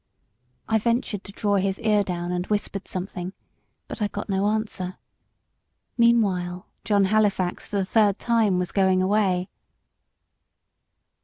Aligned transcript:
I 0.67 0.79
ventured 0.79 1.23
to 1.25 1.31
draw 1.31 1.57
his 1.57 1.77
ear 1.81 2.03
down 2.03 2.31
and 2.31 2.47
whispered 2.47 2.87
something 2.87 3.33
but 3.87 4.01
I 4.01 4.07
got 4.07 4.29
no 4.29 4.47
answer; 4.47 4.97
meanwhile, 5.95 6.65
John 6.83 7.05
Halifax 7.05 7.67
for 7.67 7.75
the 7.75 7.85
third 7.85 8.17
time 8.17 8.57
was 8.57 8.71
going 8.71 9.03
away. 9.03 9.47